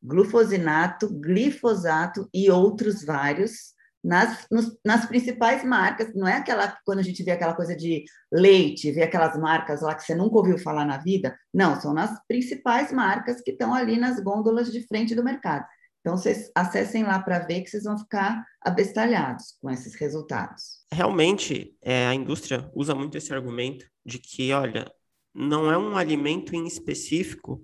[0.01, 7.03] glufosinato, glifosato e outros vários nas, nos, nas principais marcas, não é aquela quando a
[7.03, 10.85] gente vê aquela coisa de leite, vê aquelas marcas lá que você nunca ouviu falar
[10.85, 15.23] na vida, não, são nas principais marcas que estão ali nas gôndolas de frente do
[15.23, 15.65] mercado.
[16.01, 20.83] Então, vocês acessem lá para ver que vocês vão ficar abestalhados com esses resultados.
[20.91, 24.91] Realmente, é, a indústria usa muito esse argumento de que, olha,
[25.33, 27.61] não é um alimento em específico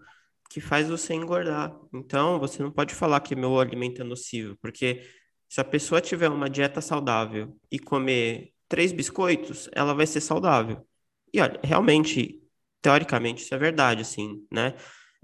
[0.49, 1.75] que faz você engordar.
[1.93, 5.03] Então, você não pode falar que meu alimento é nocivo, porque
[5.49, 10.85] se a pessoa tiver uma dieta saudável e comer três biscoitos, ela vai ser saudável.
[11.33, 12.41] E olha, realmente,
[12.81, 14.75] teoricamente, isso é verdade, assim, né?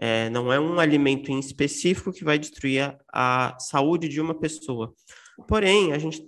[0.05, 2.81] É, não é um alimento em específico que vai destruir
[3.13, 4.93] a, a saúde de uma pessoa.
[5.47, 6.21] Porém, a gente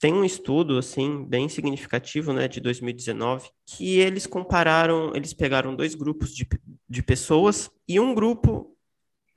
[0.00, 5.94] tem um estudo assim bem significativo, né, de 2019, que eles compararam, eles pegaram dois
[5.94, 6.48] grupos de,
[6.88, 8.74] de pessoas e um grupo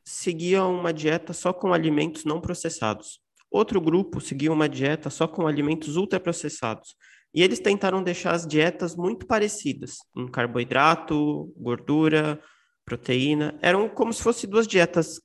[0.06, 3.19] seguia uma dieta só com alimentos não processados.
[3.51, 6.95] Outro grupo seguia uma dieta só com alimentos ultraprocessados.
[7.34, 12.41] E eles tentaram deixar as dietas muito parecidas, em carboidrato, gordura,
[12.86, 13.58] proteína.
[13.62, 15.22] Eram como se fossem duas dietas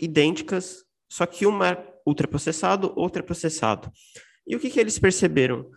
[0.00, 3.90] idênticas, só que uma ultraprocessado, outra processado.
[4.46, 5.70] E o que, que eles perceberam?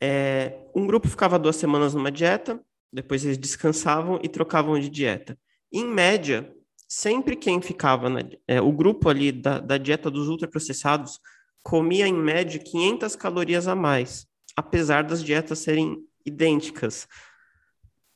[0.00, 2.60] É, um grupo ficava duas semanas numa dieta,
[2.92, 5.38] depois eles descansavam e trocavam de dieta.
[5.72, 6.52] Em média,
[6.88, 11.18] sempre quem ficava, na, é, o grupo ali da, da dieta dos ultraprocessados
[11.62, 17.08] comia em média 500 calorias a mais, apesar das dietas serem idênticas.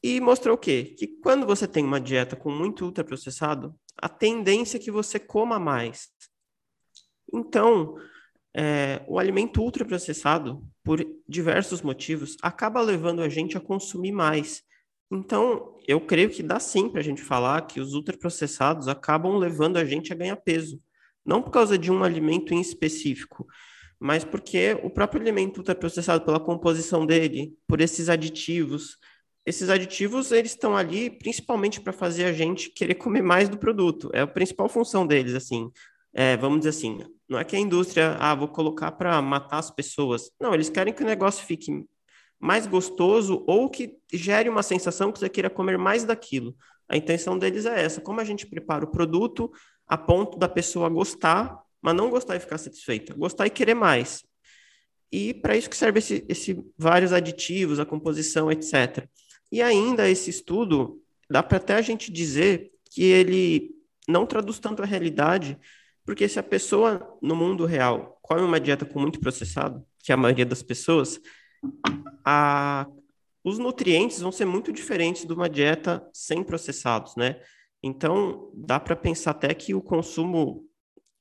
[0.02, 0.94] E mostrou o quê?
[0.98, 5.58] Que quando você tem uma dieta com muito ultraprocessado, a tendência é que você coma
[5.58, 6.08] mais.
[7.32, 7.96] Então,
[8.54, 14.62] é, o alimento ultraprocessado, por diversos motivos, acaba levando a gente a consumir mais.
[15.10, 19.76] Então, eu creio que dá sim para a gente falar que os ultraprocessados acabam levando
[19.76, 20.80] a gente a ganhar peso.
[21.24, 23.46] Não por causa de um alimento em específico,
[23.98, 28.96] mas porque o próprio alimento ultraprocessado, pela composição dele, por esses aditivos,
[29.44, 34.10] esses aditivos eles estão ali principalmente para fazer a gente querer comer mais do produto.
[34.12, 35.70] É a principal função deles, assim.
[36.12, 36.98] É, vamos dizer assim,
[37.28, 40.30] não é que a indústria, ah, vou colocar para matar as pessoas.
[40.40, 41.84] Não, eles querem que o negócio fique
[42.38, 46.56] mais gostoso ou que gere uma sensação que você queira comer mais daquilo.
[46.88, 49.50] A intenção deles é essa: como a gente prepara o produto
[49.86, 54.24] a ponto da pessoa gostar, mas não gostar e ficar satisfeita, gostar e querer mais.
[55.12, 59.08] E para isso que serve esse, esse vários aditivos, a composição, etc.
[59.50, 63.70] E ainda esse estudo dá para até a gente dizer que ele
[64.08, 65.58] não traduz tanto a realidade,
[66.04, 70.14] porque se a pessoa no mundo real come uma dieta com muito processado, que é
[70.14, 71.20] a maioria das pessoas,
[72.24, 72.86] a,
[73.44, 77.40] os nutrientes vão ser muito diferentes de uma dieta sem processados, né?
[77.82, 80.66] Então, dá para pensar até que o consumo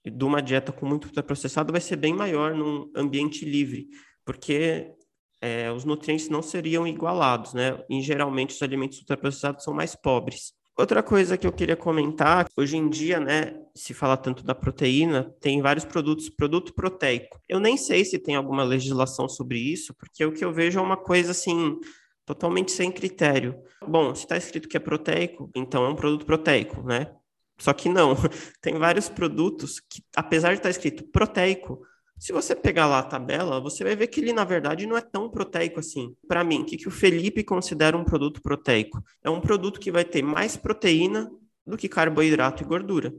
[0.06, 3.88] de uma dieta com muito processado vai ser bem maior num ambiente livre,
[4.26, 4.94] porque
[5.42, 7.82] é, os nutrientes não seriam igualados, né?
[7.90, 10.54] E geralmente os alimentos ultraprocessados são mais pobres.
[10.80, 15.30] Outra coisa que eu queria comentar, hoje em dia, né, se fala tanto da proteína,
[15.42, 17.38] tem vários produtos, produto proteico.
[17.50, 20.82] Eu nem sei se tem alguma legislação sobre isso, porque o que eu vejo é
[20.82, 21.78] uma coisa assim,
[22.26, 23.62] totalmente sem critério.
[23.86, 27.12] Bom, se está escrito que é proteico, então é um produto proteico, né?
[27.58, 28.16] Só que não,
[28.62, 31.82] tem vários produtos que, apesar de estar tá escrito proteico,
[32.20, 35.02] se você pegar lá a tabela, você vai ver que ele, na verdade, não é
[35.02, 36.14] tão proteico assim.
[36.28, 39.02] Para mim, o que, que o Felipe considera um produto proteico?
[39.24, 41.32] É um produto que vai ter mais proteína
[41.66, 43.14] do que carboidrato e gordura.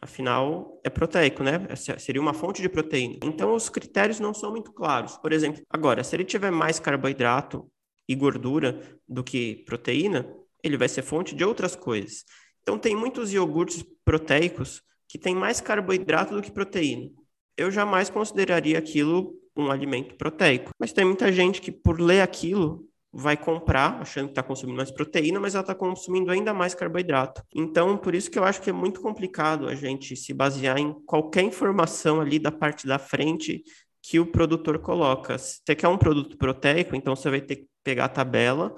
[0.00, 1.66] Afinal, é proteico, né?
[1.98, 3.18] Seria uma fonte de proteína.
[3.22, 5.18] Então, os critérios não são muito claros.
[5.18, 7.70] Por exemplo, agora, se ele tiver mais carboidrato
[8.08, 10.26] e gordura do que proteína,
[10.62, 12.24] ele vai ser fonte de outras coisas.
[12.62, 17.10] Então, tem muitos iogurtes proteicos que têm mais carboidrato do que proteína
[17.56, 20.70] eu jamais consideraria aquilo um alimento proteico.
[20.78, 24.90] Mas tem muita gente que, por ler aquilo, vai comprar achando que está consumindo mais
[24.90, 27.42] proteína, mas ela está consumindo ainda mais carboidrato.
[27.54, 30.92] Então, por isso que eu acho que é muito complicado a gente se basear em
[31.06, 33.64] qualquer informação ali da parte da frente
[34.02, 35.38] que o produtor coloca.
[35.38, 38.74] Se você quer um produto proteico, então você vai ter que pegar a tabela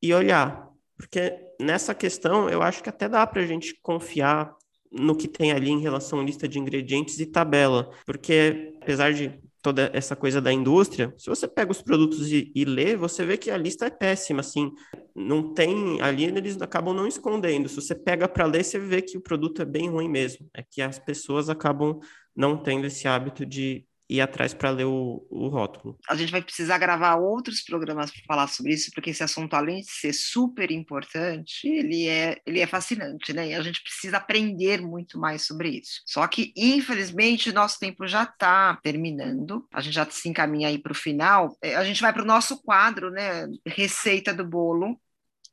[0.00, 0.68] e olhar.
[0.96, 4.54] Porque nessa questão, eu acho que até dá para a gente confiar
[4.94, 9.32] no que tem ali em relação à lista de ingredientes e tabela, porque apesar de
[9.60, 13.38] toda essa coisa da indústria, se você pega os produtos e, e lê, você vê
[13.38, 14.70] que a lista é péssima, assim,
[15.16, 19.16] não tem, ali eles acabam não escondendo, se você pega para ler, você vê que
[19.16, 21.98] o produto é bem ruim mesmo, é que as pessoas acabam
[22.36, 25.98] não tendo esse hábito de ir atrás para ler o, o, rótulo.
[26.08, 29.80] A gente vai precisar gravar outros programas para falar sobre isso, porque esse assunto, além
[29.80, 33.48] de ser super importante, ele é, ele é fascinante, né?
[33.48, 36.02] E a gente precisa aprender muito mais sobre isso.
[36.06, 40.92] Só que, infelizmente, nosso tempo já está terminando, a gente já se encaminha aí para
[40.92, 41.56] o final.
[41.62, 43.46] É, a gente vai para o nosso quadro, né?
[43.66, 44.98] Receita do bolo.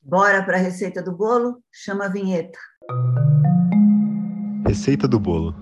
[0.02, 1.64] Bora para a receita do bolo?
[1.72, 2.58] Chama a vinheta.
[4.66, 5.56] Receita do bolo.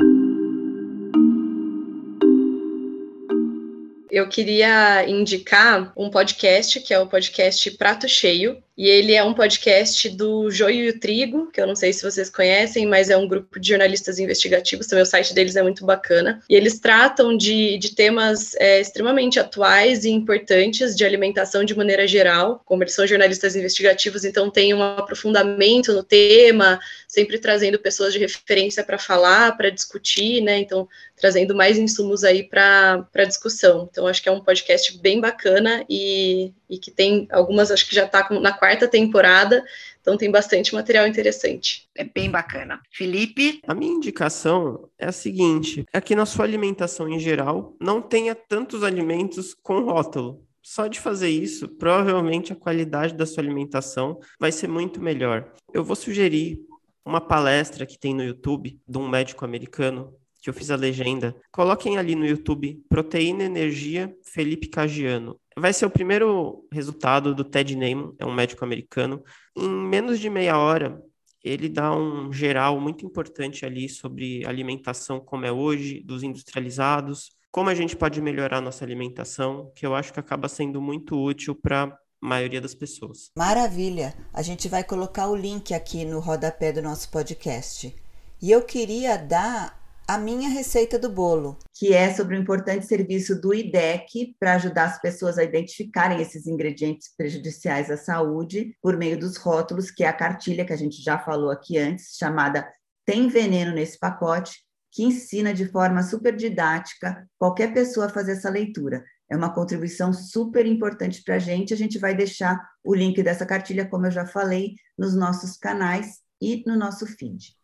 [4.10, 9.34] Eu queria indicar um podcast, que é o podcast Prato Cheio, e ele é um
[9.34, 13.18] podcast do Joio e o Trigo, que eu não sei se vocês conhecem, mas é
[13.18, 16.42] um grupo de jornalistas investigativos, também o site deles é muito bacana.
[16.50, 22.08] E eles tratam de, de temas é, extremamente atuais e importantes de alimentação de maneira
[22.08, 22.62] geral.
[22.64, 28.20] Como eles são jornalistas investigativos, então tem um aprofundamento no tema, sempre trazendo pessoas de
[28.20, 30.58] referência para falar, para discutir, né?
[30.58, 30.88] Então,
[31.18, 33.90] trazendo mais insumos aí para discussão.
[33.92, 37.96] Então, acho que é um podcast bem bacana e, e que tem algumas, acho que
[37.96, 39.64] já está na quarta temporada,
[40.00, 41.88] então tem bastante material interessante.
[41.96, 42.80] É bem bacana.
[42.92, 43.60] Felipe?
[43.68, 48.36] A minha indicação é a seguinte: é que na sua alimentação em geral, não tenha
[48.36, 50.46] tantos alimentos com rótulo.
[50.62, 55.52] Só de fazer isso, provavelmente a qualidade da sua alimentação vai ser muito melhor.
[55.74, 56.60] Eu vou sugerir
[57.04, 61.36] uma palestra que tem no YouTube de um médico americano que eu fiz a legenda.
[61.52, 65.40] Coloquem ali no YouTube Proteína Energia Felipe Cagiano.
[65.60, 69.22] Vai ser o primeiro resultado do Ted Neyman, é um médico americano.
[69.56, 71.04] Em menos de meia hora,
[71.44, 77.70] ele dá um geral muito importante ali sobre alimentação como é hoje, dos industrializados, como
[77.70, 81.98] a gente pode melhorar nossa alimentação, que eu acho que acaba sendo muito útil para
[82.22, 83.32] maioria das pessoas.
[83.36, 84.14] Maravilha!
[84.34, 87.96] A gente vai colocar o link aqui no rodapé do nosso podcast.
[88.42, 89.79] E eu queria dar
[90.10, 94.86] a minha receita do bolo, que é sobre o importante serviço do IDEC para ajudar
[94.86, 100.08] as pessoas a identificarem esses ingredientes prejudiciais à saúde por meio dos rótulos, que é
[100.08, 102.68] a cartilha que a gente já falou aqui antes, chamada
[103.06, 108.50] Tem Veneno nesse pacote, que ensina de forma super didática qualquer pessoa a fazer essa
[108.50, 109.04] leitura.
[109.30, 111.72] É uma contribuição super importante para a gente.
[111.72, 116.18] A gente vai deixar o link dessa cartilha, como eu já falei, nos nossos canais
[116.42, 117.59] e no nosso feed.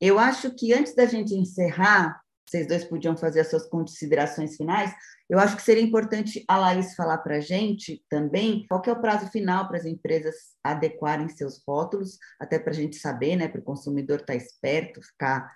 [0.00, 4.92] Eu acho que antes da gente encerrar, vocês dois podiam fazer as suas considerações finais.
[5.28, 9.00] Eu acho que seria importante a Laís falar para a gente também qual é o
[9.00, 10.34] prazo final para as empresas
[10.64, 15.02] adequarem seus rótulos, até para a gente saber, né, para o consumidor estar tá esperto,
[15.02, 15.52] ficar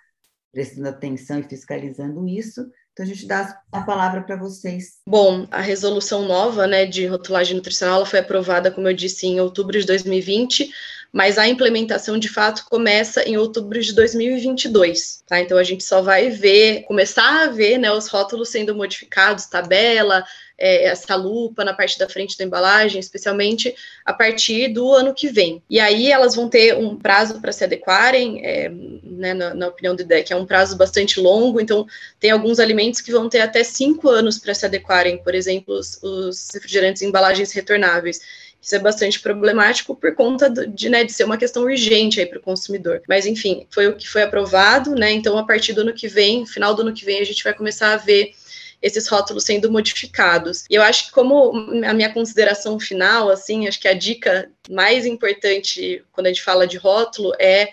[0.52, 2.70] prestando atenção e fiscalizando isso.
[2.92, 4.98] Então, a gente dá a palavra para vocês.
[5.08, 9.80] Bom, a resolução nova né, de rotulagem nutricional foi aprovada, como eu disse, em outubro
[9.80, 10.70] de 2020
[11.12, 15.40] mas a implementação de fato começa em outubro de 2022, tá?
[15.40, 20.24] Então a gente só vai ver, começar a ver, né, os rótulos sendo modificados, tabela,
[20.56, 25.28] é, essa lupa na parte da frente da embalagem, especialmente a partir do ano que
[25.28, 25.62] vem.
[25.68, 29.94] E aí elas vão ter um prazo para se adequarem, é, né, na, na, opinião
[29.94, 31.86] do IDEC, é um prazo bastante longo, então
[32.18, 36.02] tem alguns alimentos que vão ter até cinco anos para se adequarem, por exemplo, os,
[36.02, 38.20] os refrigerantes em embalagens retornáveis.
[38.62, 42.38] Isso é bastante problemático por conta de, né, de ser uma questão urgente aí para
[42.38, 43.02] o consumidor.
[43.08, 45.10] Mas, enfim, foi o que foi aprovado, né?
[45.10, 47.52] Então, a partir do ano que vem, final do ano que vem, a gente vai
[47.52, 48.32] começar a ver
[48.80, 50.64] esses rótulos sendo modificados.
[50.70, 51.52] E eu acho que como
[51.84, 56.66] a minha consideração final, assim, acho que a dica mais importante quando a gente fala
[56.66, 57.68] de rótulo é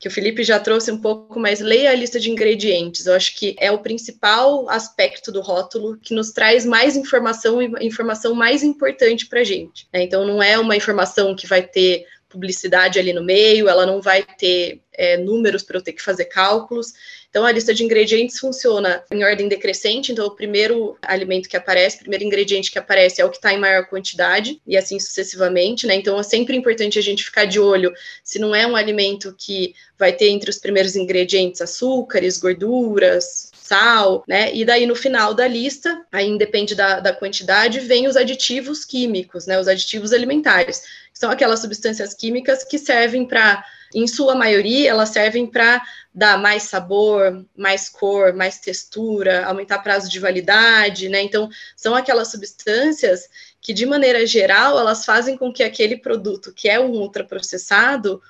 [0.00, 3.04] que o Felipe já trouxe um pouco, mas leia a lista de ingredientes.
[3.04, 7.86] Eu acho que é o principal aspecto do rótulo que nos traz mais informação e
[7.86, 9.86] informação mais importante para a gente.
[9.92, 10.02] Né?
[10.02, 14.22] Então, não é uma informação que vai ter publicidade ali no meio, ela não vai
[14.22, 16.92] ter é, números para eu ter que fazer cálculos.
[17.28, 20.10] Então, a lista de ingredientes funciona em ordem decrescente.
[20.10, 23.52] Então, o primeiro alimento que aparece, o primeiro ingrediente que aparece é o que está
[23.52, 25.94] em maior quantidade, e assim sucessivamente, né?
[25.94, 27.92] Então, é sempre importante a gente ficar de olho
[28.24, 34.24] se não é um alimento que vai ter entre os primeiros ingredientes açúcares, gorduras, sal,
[34.26, 34.52] né?
[34.52, 39.46] E daí no final da lista, aí depende da, da quantidade, vem os aditivos químicos,
[39.46, 39.60] né?
[39.60, 40.82] Os aditivos alimentares.
[41.14, 45.82] São aquelas substâncias químicas que servem para em sua maioria, elas servem para
[46.14, 51.22] dar mais sabor, mais cor, mais textura, aumentar prazo de validade, né?
[51.22, 53.28] Então, são aquelas substâncias
[53.60, 58.20] que, de maneira geral, elas fazem com que aquele produto que é um ultraprocessado,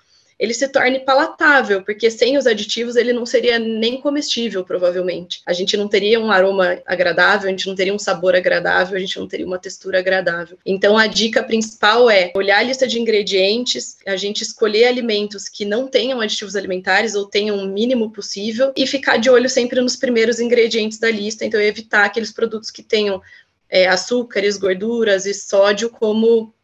[0.40, 5.42] ele se torne palatável, porque sem os aditivos ele não seria nem comestível, provavelmente.
[5.46, 9.00] A gente não teria um aroma agradável, a gente não teria um sabor agradável, a
[9.00, 10.56] gente não teria uma textura agradável.
[10.64, 15.66] Então a dica principal é olhar a lista de ingredientes, a gente escolher alimentos que
[15.66, 19.94] não tenham aditivos alimentares ou tenham o mínimo possível e ficar de olho sempre nos
[19.94, 23.20] primeiros ingredientes da lista, então evitar aqueles produtos que tenham
[23.68, 26.54] é, açúcares, gorduras e sódio como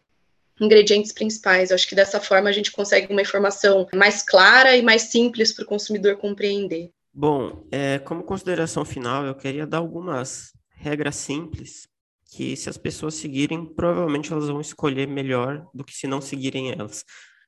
[0.60, 1.70] ingredientes principais.
[1.70, 5.52] Eu acho que dessa forma a gente consegue uma informação mais clara e mais simples
[5.52, 6.90] para o consumidor compreender.
[7.12, 11.88] Bom, é, como consideração final, eu queria dar algumas regras simples
[12.30, 16.72] que, se as pessoas seguirem, provavelmente elas vão escolher melhor do que se não seguirem
[16.72, 17.04] elas.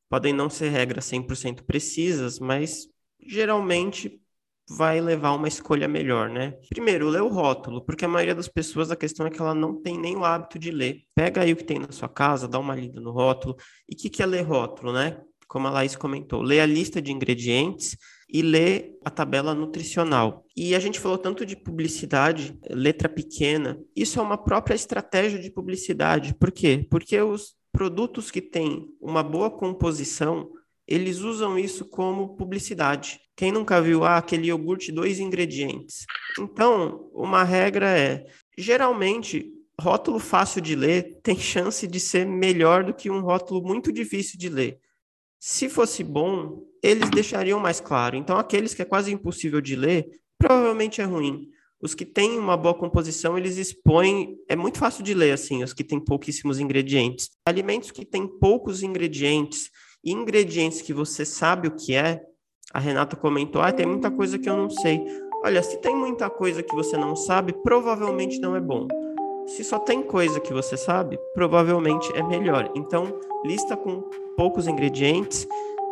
[0.09, 2.89] Podem não ser regras 100% precisas, mas
[3.21, 4.21] geralmente
[4.69, 6.55] vai levar uma escolha melhor, né?
[6.69, 9.81] Primeiro, lê o rótulo, porque a maioria das pessoas a questão é que ela não
[9.81, 11.03] tem nem o hábito de ler.
[11.15, 13.57] Pega aí o que tem na sua casa, dá uma lida no rótulo.
[13.89, 15.21] E o que, que é ler rótulo, né?
[15.47, 17.97] Como a Laís comentou, lê a lista de ingredientes
[18.29, 20.45] e lê a tabela nutricional.
[20.55, 23.81] E a gente falou tanto de publicidade, letra pequena.
[23.97, 26.35] Isso é uma própria estratégia de publicidade.
[26.35, 26.87] Por quê?
[26.91, 30.51] Porque os produtos que têm uma boa composição,
[30.89, 33.21] eles usam isso como publicidade.
[33.37, 36.07] Quem nunca viu ah, aquele iogurte dois ingredientes?
[36.39, 38.27] Então, uma regra é,
[38.57, 43.93] geralmente, rótulo fácil de ler tem chance de ser melhor do que um rótulo muito
[43.93, 44.81] difícil de ler.
[45.39, 48.17] Se fosse bom, eles deixariam mais claro.
[48.17, 50.09] Então, aqueles que é quase impossível de ler,
[50.39, 51.51] provavelmente é ruim.
[51.81, 54.37] Os que têm uma boa composição, eles expõem.
[54.49, 57.31] É muito fácil de ler, assim, os que têm pouquíssimos ingredientes.
[57.47, 59.71] Alimentos que têm poucos ingredientes,
[60.05, 62.21] ingredientes que você sabe o que é,
[62.73, 65.01] a Renata comentou, ah, tem muita coisa que eu não sei.
[65.45, 68.87] Olha, se tem muita coisa que você não sabe, provavelmente não é bom.
[69.47, 72.71] Se só tem coisa que você sabe, provavelmente é melhor.
[72.75, 74.03] Então, lista com
[74.37, 75.47] poucos ingredientes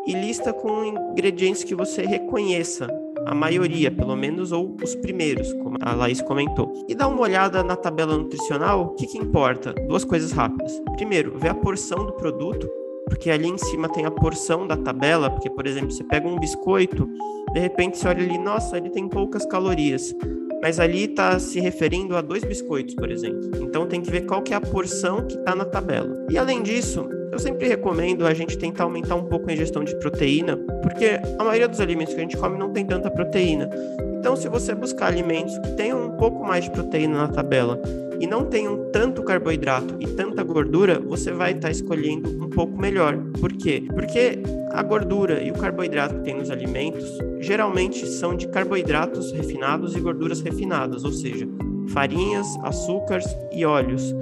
[0.06, 2.86] e lista com ingredientes que você reconheça,
[3.24, 6.72] a maioria, pelo menos, ou os primeiros, como a Laís comentou.
[6.88, 9.72] E dá uma olhada na tabela nutricional, o que, que importa?
[9.88, 10.80] Duas coisas rápidas.
[10.94, 12.70] Primeiro, ver a porção do produto
[13.08, 16.38] porque ali em cima tem a porção da tabela, porque, por exemplo, você pega um
[16.38, 17.08] biscoito,
[17.52, 20.14] de repente você olha ali, nossa, ele tem poucas calorias,
[20.60, 23.50] mas ali está se referindo a dois biscoitos, por exemplo.
[23.62, 26.26] Então tem que ver qual que é a porção que está na tabela.
[26.28, 29.94] E além disso, eu sempre recomendo a gente tentar aumentar um pouco a ingestão de
[29.96, 33.70] proteína, porque a maioria dos alimentos que a gente come não tem tanta proteína.
[34.18, 37.80] Então, se você buscar alimentos que tenham um pouco mais de proteína na tabela
[38.20, 42.78] e não tenham tanto carboidrato e tanta gordura, você vai estar tá escolhendo um pouco
[42.78, 43.16] melhor.
[43.40, 43.84] Por quê?
[43.94, 44.38] Porque
[44.72, 47.06] a gordura e o carboidrato que tem nos alimentos
[47.40, 51.48] geralmente são de carboidratos refinados e gorduras refinadas, ou seja,
[51.88, 54.14] farinhas, açúcares e óleos.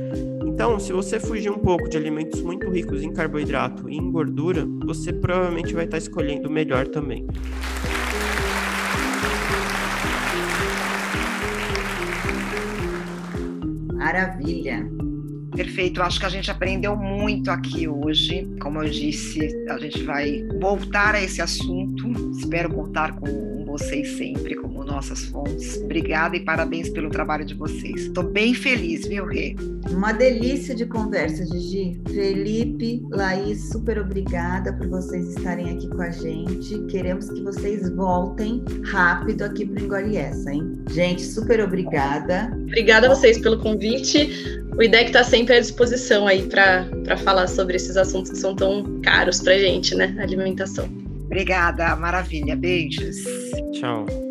[0.44, 4.64] Então, se você fugir um pouco de alimentos muito ricos em carboidrato e em gordura,
[4.84, 7.26] você provavelmente vai estar tá escolhendo melhor também.
[14.14, 14.88] Maravilha.
[15.56, 18.48] Perfeito, acho que a gente aprendeu muito aqui hoje.
[18.62, 22.12] Como eu disse, a gente vai voltar a esse assunto.
[22.38, 25.76] Espero contar com vocês sempre como nossas fontes.
[25.82, 28.02] Obrigada e parabéns pelo trabalho de vocês.
[28.02, 29.56] Estou bem feliz, viu, Rê?
[29.90, 32.00] Uma delícia de conversa, Gigi.
[32.06, 36.78] Felipe, Laís, super obrigada por vocês estarem aqui com a gente.
[36.86, 40.78] Queremos que vocês voltem rápido aqui para o Engole Essa, hein?
[40.90, 42.56] Gente, super obrigada.
[42.68, 44.62] Obrigada a vocês pelo convite.
[44.78, 49.00] O IDEC está sempre à disposição aí para falar sobre esses assuntos que são tão
[49.02, 50.16] caros para gente, né?
[50.20, 51.03] Alimentação.
[51.24, 52.56] Obrigada, maravilha.
[52.56, 53.16] Beijos.
[53.72, 54.23] Tchau.